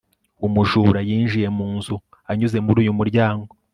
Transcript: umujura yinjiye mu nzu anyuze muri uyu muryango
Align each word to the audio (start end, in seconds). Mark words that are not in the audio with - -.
umujura 0.45 0.99
yinjiye 1.07 1.47
mu 1.57 1.67
nzu 1.77 1.95
anyuze 2.31 2.57
muri 2.65 2.77
uyu 2.83 2.93
muryango 2.99 3.51